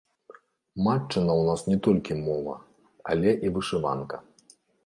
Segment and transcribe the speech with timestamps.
[0.85, 1.03] Матчына
[1.35, 2.57] ў нас не толькі мова,
[3.15, 4.15] але і вышыванка.